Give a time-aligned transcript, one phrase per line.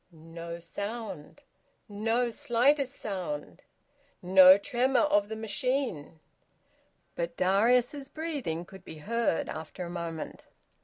[0.11, 1.43] No sound!
[1.87, 3.61] No slightest sound!
[4.23, 6.19] No tremor of the machine!
[7.13, 10.43] But Darius's breathing could be heard after a moment.